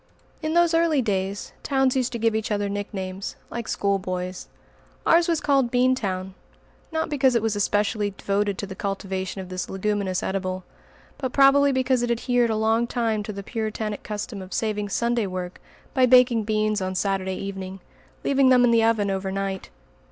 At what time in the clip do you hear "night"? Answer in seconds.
19.31-19.69